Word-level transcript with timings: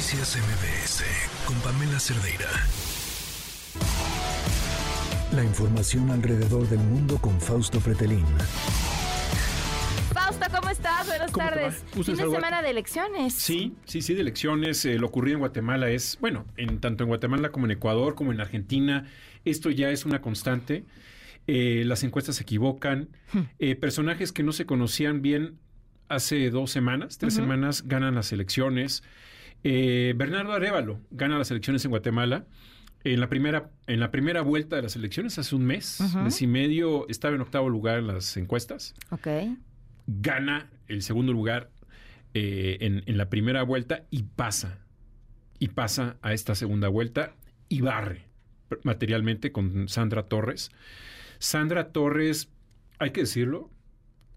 Noticias 0.00 0.38
MBS 0.38 1.04
con 1.44 1.54
Pamela 1.60 2.00
Cerdeira. 2.00 2.48
La 5.30 5.44
información 5.44 6.10
alrededor 6.10 6.66
del 6.70 6.78
mundo 6.78 7.18
con 7.18 7.38
Fausto 7.38 7.80
Pretelín. 7.80 8.24
Fausto, 10.14 10.46
¿cómo 10.50 10.70
estás? 10.70 11.06
Buenas 11.06 11.32
tardes. 11.32 11.84
Fin 11.92 12.16
de 12.16 12.30
semana 12.30 12.62
de 12.62 12.70
elecciones. 12.70 13.34
Sí, 13.34 13.74
sí, 13.84 14.00
sí, 14.00 14.14
de 14.14 14.22
elecciones. 14.22 14.82
eh, 14.86 14.98
lo 14.98 15.08
ocurrido 15.08 15.34
en 15.34 15.40
Guatemala 15.40 15.90
es, 15.90 16.16
bueno, 16.18 16.46
en 16.56 16.80
tanto 16.80 17.04
en 17.04 17.08
Guatemala 17.08 17.52
como 17.52 17.66
en 17.66 17.72
Ecuador, 17.72 18.14
como 18.14 18.32
en 18.32 18.40
Argentina, 18.40 19.04
esto 19.44 19.68
ya 19.68 19.90
es 19.90 20.06
una 20.06 20.22
constante. 20.22 20.86
Eh, 21.46 21.82
las 21.84 22.04
encuestas 22.04 22.36
se 22.36 22.44
equivocan. 22.44 23.10
Eh, 23.58 23.76
personajes 23.76 24.32
que 24.32 24.44
no 24.44 24.52
se 24.52 24.64
conocían 24.64 25.20
bien 25.20 25.58
hace 26.08 26.48
dos 26.48 26.70
semanas, 26.70 27.18
tres 27.18 27.34
semanas, 27.34 27.86
ganan 27.86 28.14
las 28.14 28.32
elecciones. 28.32 29.02
Eh, 29.64 30.14
Bernardo 30.16 30.52
Arevalo 30.52 31.00
gana 31.10 31.38
las 31.38 31.50
elecciones 31.50 31.84
en 31.84 31.90
Guatemala. 31.90 32.46
En 33.02 33.18
la, 33.18 33.28
primera, 33.30 33.70
en 33.86 33.98
la 33.98 34.10
primera 34.10 34.42
vuelta 34.42 34.76
de 34.76 34.82
las 34.82 34.94
elecciones, 34.94 35.38
hace 35.38 35.54
un 35.56 35.64
mes, 35.64 36.00
mes 36.22 36.42
y 36.42 36.46
medio, 36.46 37.08
estaba 37.08 37.34
en 37.34 37.40
octavo 37.40 37.70
lugar 37.70 37.98
en 38.00 38.08
las 38.08 38.36
encuestas 38.36 38.94
Ok. 39.10 39.26
gana 40.06 40.68
el 40.86 41.00
segundo 41.00 41.32
lugar 41.32 41.70
eh, 42.34 42.76
en, 42.82 43.02
en 43.06 43.16
la 43.16 43.30
primera 43.30 43.62
vuelta 43.62 44.04
y 44.10 44.24
pasa. 44.24 44.80
Y 45.58 45.68
pasa 45.68 46.16
a 46.20 46.34
esta 46.34 46.54
segunda 46.54 46.88
vuelta 46.88 47.34
y 47.70 47.80
barre 47.80 48.26
materialmente 48.84 49.50
con 49.50 49.88
Sandra 49.88 50.24
Torres. 50.24 50.70
Sandra 51.38 51.92
Torres, 51.92 52.50
hay 52.98 53.10
que 53.12 53.22
decirlo, 53.22 53.70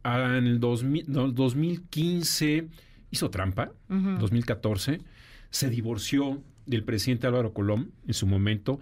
ah, 0.03 0.35
en 0.37 0.47
el 0.47 0.59
2000 0.61 1.05
no, 1.11 1.27
2015 1.31 2.67
hizo 3.11 3.29
trampa, 3.29 3.73
Ujú. 3.89 4.17
2014, 4.19 5.01
se 5.53 5.69
divorció 5.69 6.41
del 6.65 6.83
presidente 6.83 7.27
Álvaro 7.27 7.53
Colón 7.53 7.91
en 8.07 8.15
su 8.15 8.25
momento 8.25 8.79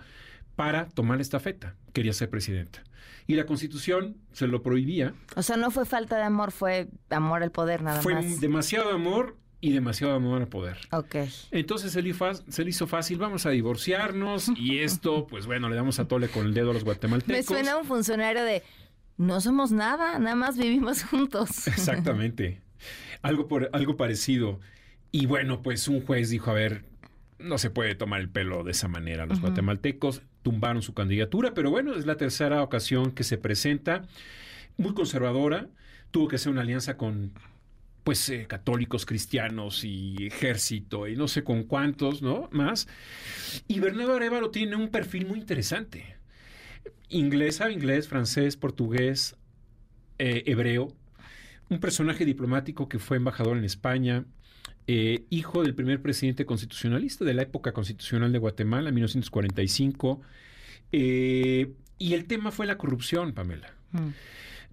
para 0.55 0.88
tomar 0.88 1.17
la 1.17 1.22
estafeta. 1.22 1.75
Quería 1.91 2.14
ser 2.14 2.30
presidenta. 2.30 2.81
Y 3.27 3.36
la 3.36 3.45
constitución 3.45 4.16
se 4.31 4.47
lo 4.47 4.64
prohibía 4.64 5.14
O 5.36 5.44
sea, 5.44 5.58
no 5.58 5.69
fue 5.69 5.86
falta 5.86 6.17
de 6.17 6.23
amor, 6.23 6.52
fue 6.52 6.88
amor 7.09 7.44
al 7.44 7.52
poder 7.52 7.83
nada 7.83 8.02
fue 8.02 8.14
más. 8.16 8.39
demasiado 8.39 8.92
amor 8.92 9.38
y 9.59 9.73
demasiado 9.73 10.14
amor 10.14 10.42
al 10.42 10.47
poder. 10.47 10.77
Ok. 10.92 11.16
Entonces 11.52 11.92
se 11.92 12.02
le, 12.02 12.16
se 12.47 12.64
le 12.64 12.69
hizo 12.69 12.88
fácil, 12.88 13.17
vamos 13.17 13.45
a 13.45 13.49
divorciarnos 13.49 14.49
y 14.55 14.80
esto, 14.80 15.27
pues 15.27 15.45
bueno, 15.45 15.67
le 15.69 15.75
damos 15.75 15.99
a 15.99 16.08
tole 16.08 16.30
con 16.30 16.45
el 16.45 16.53
dedo 16.53 16.72
a 16.72 16.73
los 16.73 16.86
guatemaltecos. 16.86 17.36
Me 17.36 17.44
suena 17.44 17.73
a 17.73 17.77
un 17.77 17.86
funcionario 17.86 18.44
de 18.44 18.64
no 19.17 19.42
somos 19.42 19.73
nada, 19.73 20.19
nada 20.19 20.36
más 20.36 20.58
vivimos 20.58 21.03
juntos. 21.03 21.67
Exactamente. 21.67 22.61
Algo, 23.22 23.49
por, 23.49 23.69
algo 23.73 23.97
parecido. 23.97 24.61
Y 25.12 25.26
bueno, 25.26 25.62
pues 25.62 25.88
un 25.88 26.02
juez 26.02 26.30
dijo, 26.30 26.52
a 26.52 26.54
ver, 26.54 26.86
no 27.38 27.58
se 27.58 27.70
puede 27.70 27.95
tomar 27.95 28.22
el 28.22 28.30
pelo 28.30 28.64
de 28.64 28.72
esa 28.72 28.88
manera. 28.88 29.26
Los 29.26 29.42
guatemaltecos 29.42 30.22
tumbaron 30.42 30.81
su 30.81 30.94
candidatura, 30.94 31.54
pero 31.54 31.70
bueno, 31.70 31.95
es 31.95 32.06
la 32.06 32.16
tercera 32.16 32.64
ocasión 32.64 33.12
que 33.12 33.23
se 33.23 33.38
presenta. 33.38 34.04
Muy 34.78 34.94
conservadora. 34.94 35.67
Tuvo 36.12 36.28
que 36.28 36.36
hacer 36.38 36.52
una 36.52 36.62
alianza 36.62 36.98
con 36.98 37.34
pues 38.04 38.28
eh, 38.30 38.48
católicos, 38.48 39.06
cristianos 39.06 39.84
y 39.84 40.16
ejército 40.26 41.08
y 41.08 41.16
no 41.16 41.28
sé 41.28 41.44
con 41.44 41.64
cuántos, 41.64 42.22
¿no? 42.22 42.50
Más. 42.52 42.88
Y 43.67 43.80
Bernardo 43.80 44.16
Arevalo 44.16 44.50
tiene 44.50 44.76
un 44.76 44.89
perfil 44.89 45.28
muy 45.28 45.39
interesante. 45.39 46.17
Inglés, 47.09 47.58
sabe 47.58 47.73
inglés, 47.73 48.08
francés, 48.08 48.58
portugués, 48.58 49.36
eh, 50.17 50.44
hebreo. 50.48 50.94
Un 51.70 51.80
personaje 51.80 52.26
diplomático 52.26 52.89
que 52.89 53.00
fue 53.00 53.17
embajador 53.17 53.58
en 53.58 53.66
España, 53.66 54.26
eh, 54.94 55.23
hijo 55.30 55.64
del 55.64 55.73
primer 55.73 56.02
presidente 56.02 56.45
constitucionalista 56.45 57.23
de 57.23 57.34
la 57.34 57.44
época 57.44 57.72
constitucional 57.72 58.31
de 58.34 58.39
Guatemala, 58.39 58.92
1945. 58.92 60.22
Eh, 60.92 61.72
y 61.98 62.14
el 62.14 62.25
tema 62.25 62.52
fue 62.52 62.66
la 62.66 62.78
corrupción, 62.78 63.32
Pamela. 63.32 63.73
Mm. 63.93 64.10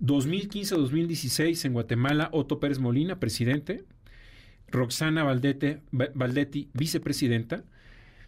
2015-2016 0.04 1.65
en 1.66 1.72
Guatemala, 1.72 2.31
Otto 2.32 2.59
Pérez 2.59 2.78
Molina, 2.78 3.20
presidente, 3.20 3.84
Roxana 4.69 5.22
Valdete, 5.25 5.81
Va- 5.98 6.09
Valdetti, 6.15 6.69
vicepresidenta, 6.72 7.65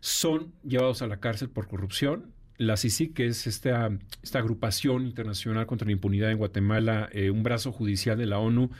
son 0.00 0.52
llevados 0.64 1.02
a 1.02 1.06
la 1.08 1.18
cárcel 1.18 1.50
por 1.50 1.66
corrupción. 1.68 2.32
La 2.60 2.76
CICIG, 2.76 3.14
que 3.14 3.26
es 3.26 3.46
esta, 3.46 3.90
esta 4.22 4.38
agrupación 4.38 5.06
internacional 5.06 5.64
contra 5.66 5.86
la 5.86 5.92
impunidad 5.92 6.30
en 6.30 6.36
Guatemala, 6.36 7.08
eh, 7.12 7.30
un 7.30 7.42
brazo 7.42 7.72
judicial 7.72 8.18
de 8.18 8.26
la 8.26 8.38
ONU, 8.38 8.70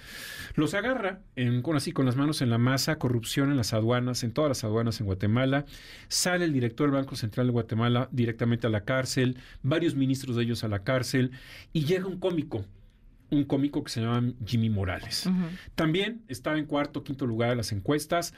los 0.55 0.75
agarra 0.75 1.21
en- 1.35 1.63
con 1.63 1.77
así 1.77 1.91
con 1.91 2.05
las 2.05 2.15
manos 2.15 2.43
en 2.43 2.51
la 2.51 2.59
masa, 2.59 2.97
corrupción 2.99 3.51
en 3.51 3.57
las 3.57 3.73
aduanas, 3.73 4.23
en 4.23 4.33
todas 4.33 4.51
las 4.51 4.65
aduanas 4.65 5.01
en 5.01 5.07
Guatemala. 5.07 5.65
Sale 6.09 6.45
el 6.45 6.53
director 6.53 6.91
del 6.91 7.01
Banco 7.01 7.17
Central 7.17 7.47
de 7.47 7.53
Guatemala 7.53 8.11
directamente 8.13 8.67
a 8.67 8.71
la 8.71 8.85
cárcel, 8.85 9.39
varios 9.63 9.95
ministros 9.95 10.37
de 10.37 10.43
ellos 10.43 10.63
a 10.63 10.69
la 10.69 10.85
cárcel, 10.85 11.31
y 11.73 11.87
llega 11.87 12.07
un 12.07 12.19
cómico, 12.21 12.67
un 13.31 13.45
cómico 13.45 13.83
que 13.83 13.91
se 13.91 14.03
llama 14.03 14.31
Jimmy 14.45 14.69
Morales. 14.69 15.27
También 15.75 16.21
estaba 16.29 16.59
en 16.59 16.67
cuarto, 16.67 17.03
quinto 17.03 17.27
lugar 17.27 17.49
de 17.49 17.57
las 17.57 17.73
encuestas. 17.73 18.35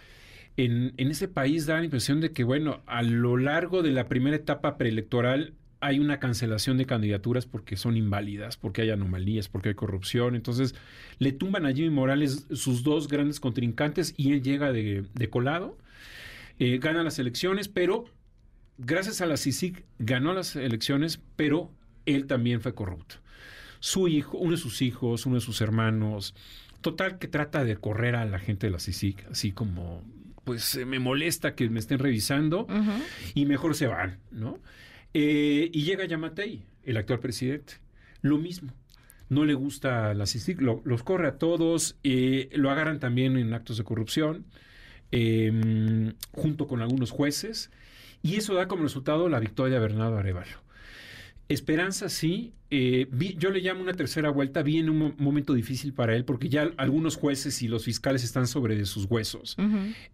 En, 0.56 0.94
ese 0.98 1.28
país 1.28 1.66
da 1.66 1.78
la 1.78 1.84
impresión 1.84 2.20
de 2.20 2.32
que, 2.32 2.44
bueno, 2.44 2.82
a 2.86 3.02
lo 3.02 3.36
largo 3.36 3.82
de 3.82 3.90
la 3.90 4.08
primera 4.08 4.36
etapa 4.36 4.76
preelectoral 4.76 5.54
hay 5.80 5.98
una 5.98 6.20
cancelación 6.20 6.78
de 6.78 6.86
candidaturas 6.86 7.46
porque 7.46 7.76
son 7.76 7.96
inválidas, 7.96 8.56
porque 8.56 8.82
hay 8.82 8.90
anomalías, 8.90 9.48
porque 9.48 9.70
hay 9.70 9.74
corrupción. 9.74 10.36
Entonces, 10.36 10.74
le 11.18 11.32
tumban 11.32 11.66
a 11.66 11.72
Jimmy 11.72 11.90
Morales 11.90 12.46
sus 12.52 12.84
dos 12.84 13.08
grandes 13.08 13.40
contrincantes 13.40 14.14
y 14.16 14.32
él 14.32 14.42
llega 14.42 14.72
de, 14.72 15.04
de 15.12 15.30
colado, 15.30 15.76
eh, 16.58 16.78
gana 16.78 17.02
las 17.02 17.19
elecciones, 17.19 17.69
pero 17.69 18.04
gracias 18.78 19.20
a 19.20 19.26
la 19.26 19.36
CICIG 19.36 19.84
ganó 19.98 20.34
las 20.34 20.54
elecciones, 20.54 21.20
pero 21.34 21.70
él 22.06 22.26
también 22.26 22.60
fue 22.60 22.74
corrupto. 22.74 23.16
Su 23.80 24.06
hijo, 24.06 24.38
uno 24.38 24.52
de 24.52 24.58
sus 24.58 24.82
hijos, 24.82 25.26
uno 25.26 25.36
de 25.36 25.40
sus 25.40 25.60
hermanos, 25.60 26.34
total 26.80 27.19
que 27.19 27.26
trata 27.26 27.64
de 27.64 27.76
correr 27.76 28.14
a 28.14 28.24
la 28.24 28.38
gente 28.38 28.66
de 28.66 28.72
la 28.72 28.78
CICIG, 28.78 29.26
así 29.30 29.52
como, 29.52 30.04
pues 30.44 30.75
eh, 30.76 30.84
me 30.84 30.98
molesta 30.98 31.54
que 31.54 31.69
me 31.70 31.78
estén 31.78 31.98
revisando 31.98 32.66
y 33.34 33.47
mejor 33.47 33.75
se 33.75 33.86
van, 33.86 34.19
¿no? 34.30 34.58
Eh, 35.14 35.70
y 35.72 35.82
llega 35.84 36.04
Yamatei, 36.04 36.62
el 36.84 36.97
actual 36.97 37.20
presidente, 37.20 37.75
lo 38.22 38.38
mismo. 38.38 38.72
No 39.28 39.44
le 39.44 39.54
gusta 39.54 40.12
la 40.14 40.26
CICIG, 40.26 40.60
lo- 40.60 40.82
los 40.84 41.02
corre 41.02 41.28
a 41.28 41.38
todos, 41.38 41.97
eh, 42.02 42.48
lo 42.54 42.70
agarran 42.70 42.98
también 43.00 43.36
en 43.36 43.54
actos 43.54 43.78
de 43.78 43.84
corrupción, 43.84 44.44
eh, 45.10 46.12
junto 46.32 46.66
con 46.66 46.81
algunos 46.82 47.10
jueces, 47.10 47.70
y 48.22 48.36
eso 48.36 48.54
da 48.54 48.69
como 48.69 48.82
resultado 48.84 49.28
la 49.28 49.41
victoria 49.41 49.75
de 49.75 49.81
Bernardo 49.81 50.16
Arevalo. 50.19 50.58
Esperanza 51.48 52.08
sí, 52.08 52.53
eh, 52.70 53.06
vi- 53.10 53.36
yo 53.38 53.50
le 53.50 53.60
llamo 53.60 53.82
una 53.82 53.92
tercera 53.92 54.30
vuelta, 54.30 54.62
viene 54.62 54.91
un 54.91 54.98
mo- 54.98 55.14
momento 55.19 55.53
difícil 55.53 55.92
para 55.92 56.16
él 56.16 56.25
porque 56.25 56.48
ya 56.48 56.70
algunos 56.78 57.16
jueces 57.16 57.60
y 57.62 57.69
los 57.69 57.84
fiscales 57.84 58.25
están 58.25 58.47
sobre 58.47 58.76
de 58.76 58.86
sus 58.86 59.04
huesos. 59.04 59.56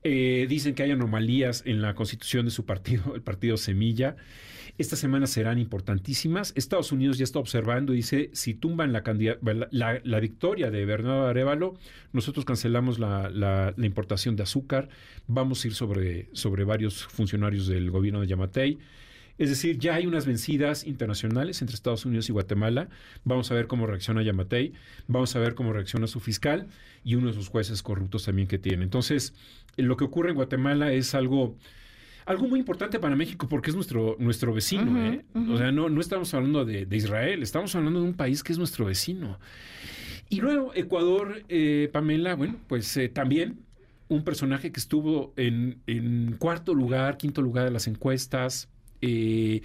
Eh, 0.03 0.47
dicen 0.49 0.75
que 0.75 0.83
hay 0.83 0.91
anomalías 0.91 1.63
en 1.67 1.81
la 1.81 1.95
constitución 1.95 2.45
de 2.47 2.51
su 2.51 2.65
partido, 2.65 3.15
el 3.15 3.23
partido 3.23 3.57
Semilla. 3.57 4.17
Estas 4.79 4.99
semanas 5.01 5.31
serán 5.31 5.59
importantísimas. 5.59 6.53
Estados 6.57 6.93
Unidos 6.93 7.19
ya 7.19 7.25
está 7.25 7.39
observando 7.41 7.93
y 7.95 7.97
dice, 7.99 8.31
si 8.33 8.55
tumban 8.55 8.93
la, 8.93 9.03
la, 10.05 10.21
victoria 10.21 10.71
de 10.71 10.85
Bernardo 10.85 11.27
Arevalo, 11.27 11.75
nosotros 12.13 12.45
cancelamos 12.45 12.99
la, 12.99 13.29
la- 13.31 13.75
la 13.77 13.87
importación 13.87 14.35
de 14.37 14.45
azúcar, 14.45 14.89
vamos 15.27 15.65
a 15.65 15.69
ir 15.69 15.75
sobre, 15.75 16.29
sobre 16.33 16.65
varios 16.65 17.05
funcionarios 17.05 17.67
del 17.69 17.91
gobierno 17.91 18.21
de 18.21 18.27
Yamatei. 18.29 18.79
Es 19.39 19.49
decir, 19.51 19.79
ya 19.79 19.95
hay 19.95 20.07
unas 20.07 20.27
vencidas 20.27 20.85
internacionales 20.85 21.63
entre 21.63 21.75
Estados 21.75 22.05
Unidos 22.05 22.29
y 22.29 22.33
Guatemala. 22.33 22.89
Vamos 23.25 23.51
a 23.51 23.55
ver 23.55 23.67
cómo 23.69 23.87
reacciona 23.87 24.23
Yamatei, 24.23 24.73
vamos 25.07 25.35
a 25.37 25.39
ver 25.39 25.55
cómo 25.55 25.73
reacciona 25.73 26.07
su 26.07 26.21
fiscal 26.21 26.67
y 27.05 27.15
uno 27.15 27.29
de 27.29 27.35
sus 27.35 27.49
jueces 27.49 27.83
corruptos 27.83 28.25
también 28.25 28.49
que 28.49 28.59
tiene. 28.59 28.83
Entonces, 28.83 29.35
eh, 29.77 29.83
lo 29.83 29.97
que 29.97 30.05
ocurre 30.05 30.31
en 30.31 30.37
Guatemala 30.37 30.93
es 30.93 31.15
algo, 31.15 31.57
algo 32.27 32.49
muy 32.49 32.59
importante 32.59 32.99
para 32.99 33.15
México 33.17 33.49
porque 33.49 33.71
es 33.71 33.77
nuestro, 33.77 34.17
nuestro 34.19 34.53
vecino. 34.53 35.03
¿eh? 35.05 35.25
O 35.35 35.57
sea, 35.57 35.71
no, 35.71 35.89
no 35.89 36.01
estamos 36.01 36.35
hablando 36.35 36.65
de, 36.65 36.85
de 36.85 36.97
Israel, 36.97 37.43
estamos 37.43 37.75
hablando 37.77 38.01
de 38.01 38.07
un 38.07 38.15
país 38.15 38.43
que 38.43 38.53
es 38.53 38.59
nuestro 38.59 38.87
vecino. 38.87 39.39
Y 40.31 40.41
luego 40.41 40.73
Ecuador, 40.75 41.43
eh, 41.49 41.89
Pamela, 41.93 42.35
bueno, 42.35 42.57
pues 42.67 42.95
eh, 42.97 43.09
también 43.09 43.61
un 44.09 44.25
personaje 44.25 44.73
que 44.73 44.81
estuvo 44.81 45.33
en, 45.37 45.81
en 45.87 46.37
cuarto 46.39 46.75
lugar, 46.75 47.17
quinto 47.17 47.41
lugar 47.41 47.65
de 47.65 47.71
las 47.71 47.87
encuestas, 47.87 48.69
eh, 49.01 49.63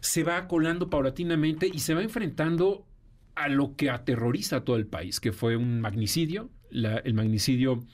se 0.00 0.22
va 0.22 0.46
colando 0.48 0.88
paulatinamente 0.90 1.68
y 1.72 1.78
se 1.80 1.94
va 1.94 2.02
enfrentando 2.02 2.86
a 3.34 3.48
lo 3.48 3.76
que 3.76 3.90
aterroriza 3.90 4.56
a 4.56 4.64
todo 4.64 4.76
el 4.76 4.86
país, 4.86 5.20
que 5.20 5.32
fue 5.32 5.56
un 5.56 5.80
magnicidio, 5.80 6.48
la- 6.70 6.98
el 6.98 7.14
magnicidio 7.14 7.84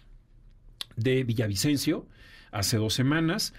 de 0.96 1.24
Villavicencio 1.24 2.06
hace 2.50 2.76
dos 2.76 2.94
semanas, 2.94 3.54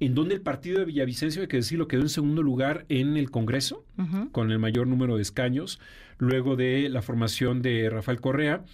en 0.00 0.14
donde 0.14 0.34
el 0.34 0.40
partido 0.40 0.78
de 0.78 0.86
Villavicencio, 0.86 1.42
hay 1.42 1.48
que 1.48 1.58
decirlo, 1.58 1.86
quedó 1.88 2.00
en 2.00 2.08
segundo 2.08 2.42
lugar 2.42 2.86
en 2.88 3.16
el 3.18 3.30
Congreso, 3.30 3.84
con 4.32 4.50
el 4.50 4.58
mayor 4.58 4.86
número 4.86 5.16
de 5.16 5.22
escaños, 5.22 5.78
luego 6.18 6.56
de 6.56 6.88
la 6.88 7.02
formación 7.02 7.60
de 7.60 7.90
Rafael 7.90 8.20
Correa. 8.20 8.64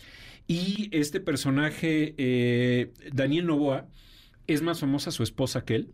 Y 0.46 0.88
este 0.92 1.18
personaje, 1.18 2.14
eh, 2.16 2.92
Daniel 3.12 3.46
Novoa, 3.46 3.86
Es 4.48 4.62
más 4.62 4.78
famosa 4.78 5.10
su 5.10 5.24
esposa 5.24 5.64
que 5.64 5.74
él. 5.74 5.88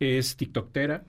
Es 0.00 0.36
TikToktera. 0.36 1.04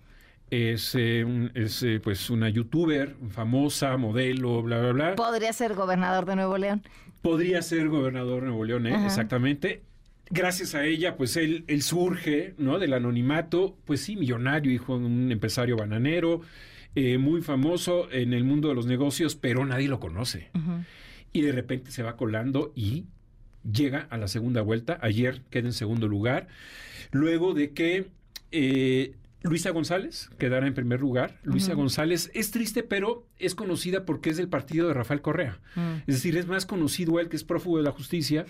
Es, 0.49 0.93
eh, 0.95 1.49
es, 1.55 1.81
eh, 1.83 1.99
pues 2.03 2.29
una 2.29 2.49
youtuber 2.49 3.15
famosa, 3.29 3.97
modelo, 3.97 4.61
bla, 4.61 4.79
bla, 4.79 4.91
bla. 4.91 5.15
Podría 5.15 5.53
ser 5.53 5.73
gobernador 5.73 6.25
de 6.25 6.35
Nuevo 6.35 6.57
León. 6.57 6.83
Podría 7.21 7.61
ser 7.61 7.89
gobernador 7.89 8.41
de 8.41 8.47
Nuevo 8.47 8.65
León, 8.65 8.87
¿eh? 8.87 9.05
Exactamente. 9.05 9.81
Gracias 10.29 10.75
a 10.75 10.85
ella, 10.85 11.17
pues 11.17 11.37
él, 11.37 11.65
él 11.67 11.81
surge, 11.81 12.53
¿no? 12.57 12.79
Del 12.79 12.93
anonimato, 12.93 13.77
pues 13.85 14.01
sí, 14.01 14.15
millonario, 14.15 14.71
hijo 14.71 14.97
de 14.97 15.05
un 15.05 15.31
empresario 15.31 15.77
bananero, 15.77 16.41
muy 17.19 17.41
famoso 17.41 18.09
en 18.11 18.33
el 18.33 18.43
mundo 18.43 18.69
de 18.69 18.75
los 18.75 18.85
negocios, 18.85 19.35
pero 19.35 19.65
nadie 19.65 19.87
lo 19.87 19.99
conoce. 19.99 20.49
Y 21.33 21.41
de 21.41 21.51
repente 21.51 21.91
se 21.91 22.01
va 22.03 22.15
colando 22.15 22.71
y 22.75 23.05
llega 23.71 24.07
a 24.09 24.17
la 24.17 24.27
segunda 24.27 24.61
vuelta. 24.61 24.97
Ayer 25.01 25.41
queda 25.49 25.67
en 25.67 25.73
segundo 25.73 26.07
lugar. 26.07 26.47
Luego 27.11 27.53
de 27.53 27.71
que 27.71 28.07
eh, 28.51 29.15
Luisa 29.45 29.69
González 29.69 30.29
quedara 30.37 30.67
en 30.67 30.73
primer 30.73 30.99
lugar. 30.99 31.39
Luisa. 31.43 31.73
González 31.73 32.31
es 32.33 32.51
triste, 32.51 32.83
pero 32.83 33.27
es 33.37 33.55
conocida 33.55 34.05
porque 34.05 34.29
es 34.29 34.37
del 34.37 34.49
partido 34.49 34.87
de 34.87 34.93
Rafael 34.93 35.21
Correa. 35.21 35.59
Mm. 35.75 35.97
Es 36.07 36.15
decir, 36.15 36.35
es 36.37 36.47
más 36.47 36.65
conocido 36.65 37.19
él 37.19 37.29
que 37.29 37.35
es 37.35 37.43
prófugo 37.43 37.77
de 37.77 37.83
la 37.83 37.91
justicia, 37.91 38.45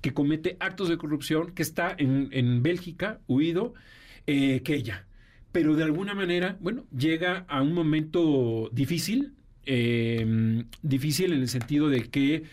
que 0.00 0.12
comete 0.12 0.56
actos 0.60 0.88
de 0.88 0.98
corrupción, 0.98 1.52
que 1.52 1.62
está 1.62 1.94
en, 1.96 2.28
en 2.32 2.62
Bélgica, 2.62 3.20
huido, 3.26 3.74
eh, 4.26 4.60
que 4.62 4.74
ella. 4.74 5.06
Pero 5.50 5.76
de 5.76 5.84
alguna 5.84 6.14
manera, 6.14 6.56
bueno, 6.60 6.84
llega 6.96 7.46
a 7.48 7.62
un 7.62 7.72
momento 7.72 8.68
difícil, 8.72 9.32
eh, 9.64 10.64
difícil 10.82 11.32
en 11.32 11.40
el 11.40 11.48
sentido 11.48 11.88
de 11.88 12.02
que 12.02 12.44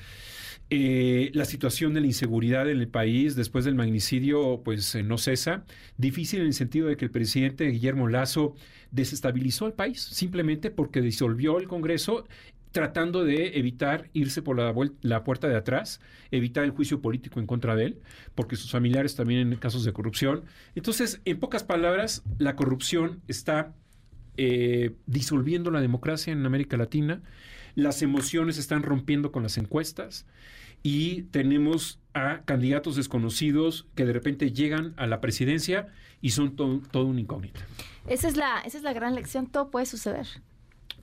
eh, 0.74 1.32
la 1.34 1.44
situación 1.44 1.94
de 1.94 2.00
la 2.00 2.08
inseguridad 2.08 2.70
en 2.70 2.80
el 2.80 2.88
país 2.88 3.36
después 3.36 3.66
del 3.66 3.76
magnicidio 3.76 4.62
pues 4.64 4.96
eh, 4.96 5.04
no 5.04 5.18
cesa. 5.18 5.66
Difícil 5.98 6.40
en 6.40 6.48
el 6.48 6.54
sentido 6.54 6.88
de 6.88 6.96
que 6.96 7.04
el 7.04 7.12
presidente 7.12 7.68
Guillermo 7.68 8.08
Lazo 8.08 8.56
desestabilizó 8.90 9.66
al 9.66 9.74
país 9.74 10.02
simplemente 10.02 10.72
porque 10.72 11.02
disolvió 11.02 11.60
el 11.60 11.68
Congreso 11.68 12.26
tratando 12.72 13.26
de 13.26 13.60
evitar 13.60 14.10
irse 14.14 14.42
por 14.42 14.58
la, 14.58 14.74
la 15.02 15.26
puerta 15.26 15.50
de 15.50 15.58
atrás, 15.58 16.00
evitar 16.32 16.64
el 16.64 16.72
juicio 16.72 17.02
político 17.02 17.42
en 17.42 17.48
contra 17.48 17.76
de 17.76 17.88
él, 17.88 18.00
porque 18.34 18.56
sus 18.56 18.72
familiares 18.72 19.18
también 19.18 19.52
en 19.52 19.60
casos 19.60 19.84
de 19.84 19.92
corrupción. 19.92 20.46
Entonces, 20.74 21.20
en 21.26 21.38
pocas 21.38 21.66
palabras, 21.66 22.24
la 22.38 22.56
corrupción 22.56 23.20
está 23.28 23.74
eh, 24.38 24.96
disolviendo 25.06 25.70
la 25.70 25.82
democracia 25.82 26.32
en 26.32 26.46
América 26.46 26.78
Latina, 26.78 27.22
las 27.76 28.02
emociones 28.02 28.58
están 28.58 28.84
rompiendo 28.84 29.32
con 29.32 29.44
las 29.44 29.58
encuestas 29.58 30.26
y 30.84 31.24
tenemos 31.24 32.00
a 32.14 32.42
candidatos 32.44 32.96
desconocidos 32.96 33.88
que 33.96 34.06
de 34.06 34.14
repente 34.14 34.52
llegan 34.52 34.94
a 34.98 35.08
la 35.08 35.22
presidencia 35.22 35.88
y 36.22 36.32
son 36.32 36.56
to- 36.56 36.82
todo 36.92 37.06
un 37.06 37.20
incógnita. 37.20 37.60
Esa 38.08 38.28
es 38.28 38.36
la, 38.38 38.60
esa 38.62 38.78
es 38.78 38.84
la 38.84 38.94
gran 38.94 39.14
lección. 39.16 39.48
Todo 39.48 39.70
puede 39.70 39.86
suceder. 39.86 40.28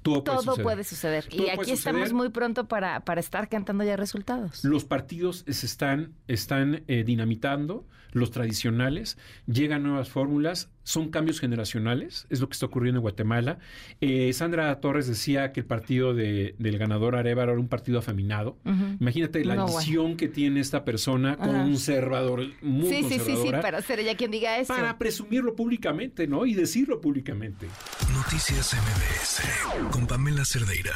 Todo 0.03 0.23
puede 0.25 0.37
Todo 0.37 0.43
suceder. 0.43 0.63
puede 0.65 0.85
suceder. 0.85 1.25
Todo 1.27 1.35
y 1.37 1.39
puede 1.39 1.51
aquí 1.53 1.61
suceder. 1.71 1.77
estamos 1.79 2.13
muy 2.13 2.29
pronto 2.31 2.67
para, 2.69 3.01
para 3.05 3.21
estar 3.21 3.49
cantando 3.49 3.85
ya 3.85 3.97
resultados. 3.97 4.65
Los 4.65 4.85
partidos 4.85 5.45
se 5.49 5.67
están, 5.67 6.13
están 6.29 6.83
eh, 6.89 7.05
dinamitando, 7.05 7.87
los 8.13 8.31
tradicionales, 8.31 9.19
llegan 9.47 9.83
nuevas 9.83 10.09
fórmulas, 10.09 10.71
son 10.89 11.11
cambios 11.11 11.39
generacionales, 11.39 12.27
es 12.31 12.41
lo 12.41 12.49
que 12.49 12.55
está 12.55 12.65
ocurriendo 12.65 12.99
en 12.99 13.03
Guatemala. 13.03 13.59
Eh, 14.01 14.33
Sandra 14.33 14.81
Torres 14.81 15.07
decía 15.07 15.53
que 15.53 15.61
el 15.61 15.67
partido 15.67 16.15
de- 16.15 16.55
del 16.59 16.79
ganador 16.79 17.15
Arevalo 17.15 17.53
era 17.53 17.61
un 17.61 17.69
partido 17.69 17.99
afeminado. 17.99 18.57
Imagínate 18.99 19.45
la 19.45 19.55
No, 19.55 19.67
bueno. 19.67 19.79
visión 19.79 20.17
que 20.17 20.29
tiene 20.29 20.61
esta 20.61 20.85
persona 20.87 21.33
Ajá. 21.39 21.47
conservador, 21.47 22.47
muy 22.63 22.89
Sí, 22.89 23.03
sí, 23.09 23.19
sí, 23.19 23.35
sí, 23.43 23.51
para 23.51 23.83
ser 23.83 24.01
ella 24.01 24.17
quien 24.17 24.31
diga 24.31 24.59
eso. 24.59 24.73
para 24.75 24.97
presumirlo 24.99 25.55
públicamente, 25.55 26.27
¿no? 26.27 26.47
Y 26.47 26.55
decirlo 26.55 27.01
públicamente. 27.03 27.67
Noticias 28.15 28.73
MBS 28.75 29.91
con 29.91 30.07
Pamela 30.07 30.45
Cerdeira. 30.47 30.95